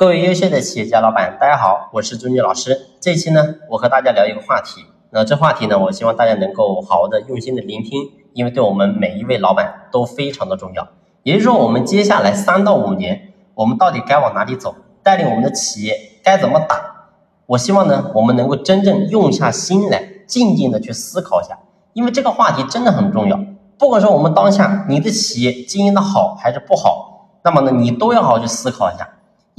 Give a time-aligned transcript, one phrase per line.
[0.00, 2.86] 各位优秀的企业家老板，大家好，我是朱军老师。
[3.02, 4.86] 这期呢，我和大家聊一个话题。
[5.10, 10.88] 那这话题呢，我希望大家能够好好的用心的聆听，因为对我们每一位老板都非常的重要。
[11.22, 14.74] 也就是说，我们接下来三到五年，我们到底该往哪里走？
[15.02, 15.94] 带领我们的企业
[16.24, 17.10] 该怎么打？
[17.44, 21.58] 我希望呢，我们能够真正用下心来，静静的去思考一下，
[21.92, 23.38] 因为这个话题真的很重要。
[23.76, 29.06] 不管说我们当下你的企业经营的好还是不好，那么呢，你都要好好去思考一下。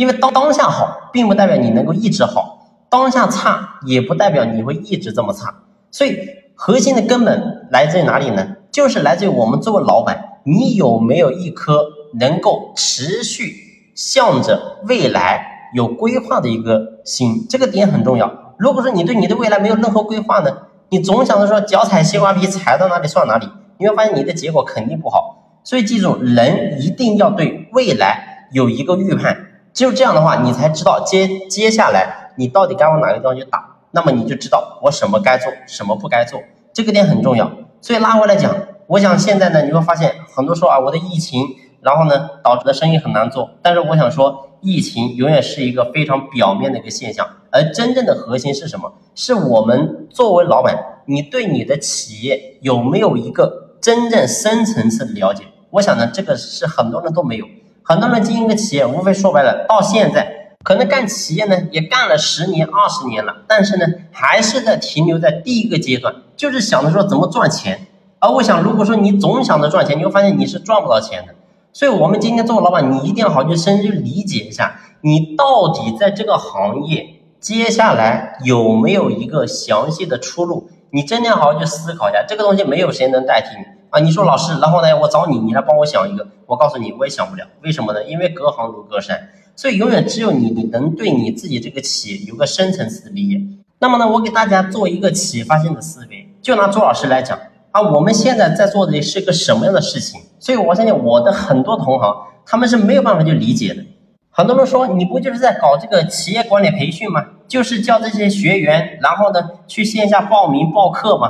[0.00, 2.40] 因为当当下好，并不代表你能够一直好；
[2.88, 5.54] 当下差，也不代表你会一直这么差。
[5.90, 6.16] 所以，
[6.54, 8.56] 核心的根本来自于哪里呢？
[8.72, 11.84] 就是来自于我们作为老板，你有没有一颗
[12.18, 13.52] 能够持续
[13.94, 17.46] 向着未来有规划的一个心？
[17.50, 18.54] 这个点很重要。
[18.56, 20.50] 如果说你对你的未来没有任何规划呢，
[20.88, 23.46] 你总想着说脚踩西瓜皮，踩到哪里算哪里，
[23.76, 25.60] 你会发现你的结果肯定不好。
[25.62, 29.48] 所以，记住，人一定要对未来有一个预判。
[29.80, 36.38] 只有这样的话，你才知道接接下来你到底该往哪个地方去打，那么你就知道我什么该做，什么不该做，
[36.74, 37.50] 这个点很重要。
[37.80, 38.54] 所以拉回来讲，
[38.88, 41.46] 我想现在呢，你会发现很多说啊，我的疫情，
[41.80, 43.52] 然后呢导致的生意很难做。
[43.62, 48.92] 但是我想说，疫情永远是一个非常表面的一个现象，而真正的核心是什么？
[49.14, 50.76] 是我们作为老板，
[51.06, 55.44] 你对你的企业有没有一个真正深层次的了解？
[55.70, 57.46] 我想呢，这个是很多人都没有。
[57.90, 67.88] 很多人经营个企业，无非说白了，到现在可能干企业呢，也干了十年、二十年了，但是呢，还是在停留在第一个阶段，就是想着说怎么赚钱。
[68.20, 71.34] 而我想，如果说你总想着赚钱，你会发现你是赚不到钱的。
[71.72, 80.70] 所以，我们今天做老板，你一定要好去深入理解一下，你到底在这个行业接下来有没有一个详细的出路？
[80.90, 83.64] 你真的要好好去思考一下，这个东西没有谁能代替你。
[83.90, 86.24] 啊，你说老师，然后呢，我找你，你来帮我想一个。
[86.46, 87.44] 我告诉你，我也想不了。
[87.62, 88.04] 为什么呢？
[88.04, 93.40] 因为隔行如隔山，所以永远只有你，你能对你自己这个企业有个深层次的理解。
[93.80, 96.28] 那么呢，我给大家做一个启发性的思维。
[96.40, 97.36] 就拿周老师来讲
[97.72, 100.20] 啊，我们现在在做的是个什么样的事情？
[100.38, 102.16] 所以我相信我的很多同行，
[102.46, 103.84] 他们是没有办法去理解的。
[104.30, 107.26] 很多人说，你不就是在搞这个企业管理培训吗？
[107.48, 111.28] 就是叫这些学员，然后呢，去线下报名报课吗？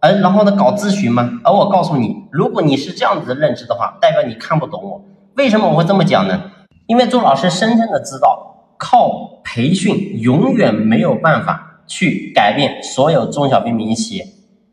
[0.00, 1.30] 而然后呢，搞咨询吗？
[1.44, 5.04] 而我告诉你，如果你是这样子的认知的话，代表你看不懂我。
[5.36, 6.40] 为什么我会这么讲呢？
[6.86, 14.26] 因为周老师深深的知道，靠培训永远没有办法去改变所有中小微民营企业。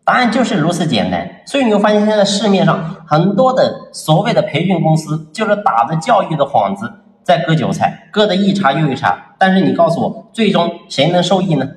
[0.06, 1.30] 答案就是如此简单。
[1.46, 6.90] 所以你会发现，现在市面上很多的所谓的培训公司，就是打着教育的幌子
[7.24, 9.36] 在割韭菜，割的一茬又一茬。
[9.38, 11.68] 但是你告诉我，最终谁能受益呢？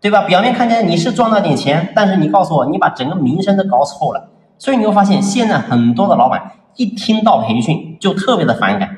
[0.00, 0.22] 对吧？
[0.22, 4.28] 表面看起来你是赚了点钱，但是你告诉我，你把整个名声都搞臭了。
[4.58, 8.88] 所以你会发现，现在很多的老板一听到培训就特别的反感。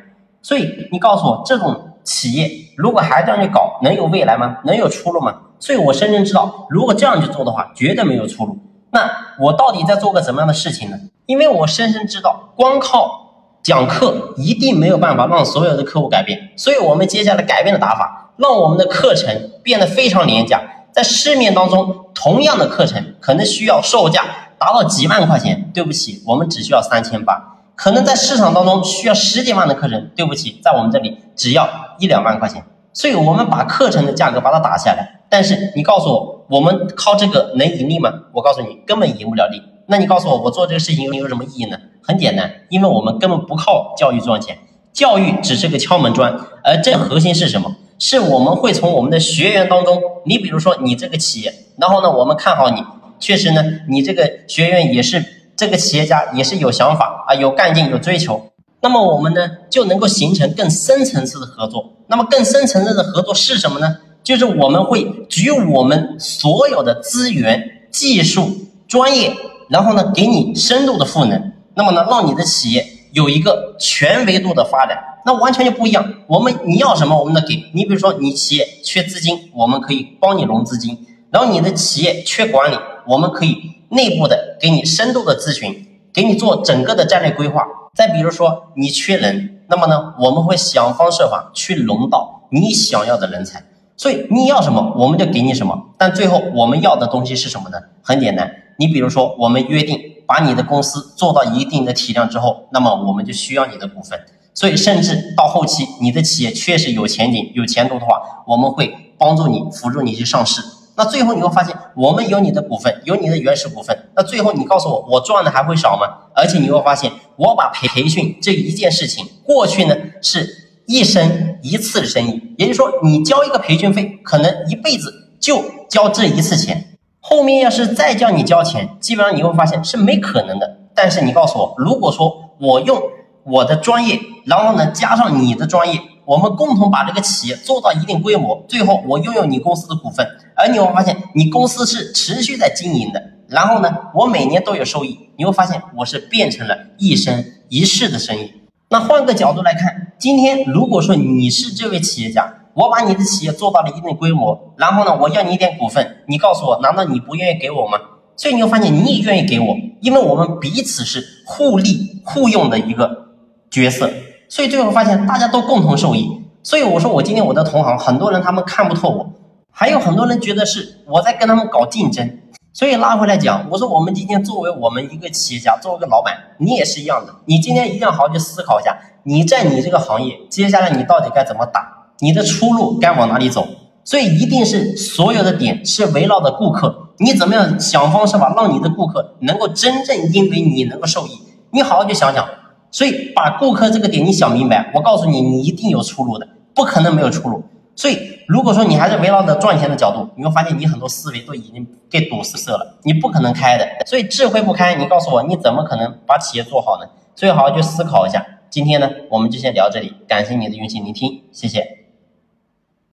[0.42, 4.58] 所以你告诉我，这种企业如果还这样去搞，能有未来吗？
[4.64, 5.34] 能有出路吗？
[5.58, 8.58] 所以我深深知道，如果这样去做的话，绝对没有出路。
[8.92, 10.98] 那我到底在做个什么样的事情呢？
[11.26, 16.50] 因为我深深知道，光靠讲课一定没有办法让所有的客户改变。
[16.56, 20.60] 所以我们接下来改变的打法，让我们的课程变得非常廉价。
[20.92, 24.24] 在市面当中，同样的课程可能需要售价
[24.58, 25.70] 达到几万块钱。
[25.72, 27.58] 对不起，我们只需要三千八。
[27.76, 31.68] 可能在市场当中需要十几万的课程，对不起，在我们这里只要
[31.98, 32.62] 一两万块钱。
[32.92, 35.20] 所以，我们把课程的价格把它打下来。
[35.30, 38.12] 但是，你告诉我，我们靠这个能盈利吗？
[38.32, 39.62] 我告诉你，根本赢不了利。
[39.86, 41.78] 那你告诉我，我做这个事情有什么意义呢？
[42.02, 44.58] 很简单，因为我们根本不靠教育赚钱，
[44.92, 47.76] 教育只是个敲门砖，而这核心是什么？
[48.00, 52.82] 是我们会从我们的学员当中，你比如说你这个企业，然后呢，我们看好你，
[53.20, 55.22] 确实呢，你这个学员也是
[55.54, 58.50] 这个企业家，也是有想法啊，有干劲，有追求，
[58.80, 61.92] 那么我们呢就能够形成更深层次的合作。
[62.06, 63.98] 那么更深层次的合作是什么呢？
[64.24, 68.50] 就是我们会举我们所有的资源、技术、
[68.88, 69.34] 专业，
[69.68, 74.98] 然后呢给你深度的赋能，那么呢让你的企业有一个全维度的发展。
[75.24, 76.04] 那完全就不一样。
[76.26, 77.84] 我们你要什么，我们能给你。
[77.84, 80.96] 比如说，你企业缺资金，我们可以帮你融资金；
[81.30, 82.76] 然后你的企业缺管理，
[83.06, 83.56] 我们可以
[83.90, 87.64] 内部的给你深度的咨询，给你做整个的战略规划。
[87.94, 93.64] 再比如说，你缺人，那么呢，我们会想方设法去融到你想要的人才。
[93.96, 95.76] 所以你要什么，我们就给你什么。
[95.98, 97.78] 但最后我们要的东西是什么呢？
[98.02, 104.18] 很简单，你比如说，我们约定把你的公司做到一定的体量之后，那么我们就需要你的股份。
[104.52, 110.60] 所以，甚至到后期，你的企业确实有前景、有前途的话，我们会帮助你、辅助你去上市。
[110.96, 114.10] 那最后你会发现，我们有你的股份，有你的原始股份。
[114.14, 116.30] 那最后你告诉我，我赚的还会少吗？
[116.34, 126.98] 而且你会发现，我把培培训这一件事情，过去呢是一生一次的生意，也就是说，你交一个培训费，可能一辈子就交这一次钱。
[127.20, 130.78] 后面要是再叫你交钱，基本上你会发现是没可能的。
[130.94, 133.00] 但是你告诉我，如果说我用
[133.44, 140.26] 我的专业，然后呢加上你的专业，我们共同把这个企业做到一定规模，最后我拥有你公司的股份，
[140.56, 148.52] 而你会发现你公司是持续在经营的，然后呢我每年都有收益，你会发现我是变成了一生一世的生意。
[148.88, 157.98] 那换个角度来看，今天如果说你是这位企业家，我把你的企业做到了一定规模，然后呢，我要你一点股份，你告诉我，难道你不愿意给我吗？
[158.36, 163.28] 所以你会发现你也愿意给我，因为我们彼此是互利互用的一个
[163.70, 164.10] 角色，
[164.50, 166.42] 所以最后发现大家都共同受益。
[166.62, 169.32] 所以我说我今天我的同行很多人他们看不透我，
[169.72, 172.38] 还有很多人觉得是我在跟他们搞竞争。
[172.72, 177.32] 所以拉回来讲，我说我们今天作为我们一个企业家，作为一个老板，你也是一样的。
[177.46, 183.66] 你今天一定要好好去思考一下，你在你这个行业，接下来你到底该怎么打，你的出路该往哪里走。
[184.04, 191.30] 所以一定是所有的点是围绕着顾客，你怎么样想方设法让你的顾客能够真正因为你能够受益。
[191.70, 192.46] 你好好去想想。
[192.90, 197.62] 所以把顾客这个点你想明白，我告诉你，你一定有出路的，不可能没有出路。
[197.94, 198.16] 所以，
[198.48, 203.86] 如果说你还是围绕着赚钱的角度，你会发现你很多思维都已经被堵死塞了，你不可能开的。
[204.06, 207.06] 所以智慧不开，你告诉我你怎么可能把企业做好呢？
[207.36, 208.44] 所以好好去思考一下。
[208.70, 211.99] 今天呢，我们就先聊这里，感谢你的用心聆听，谢谢。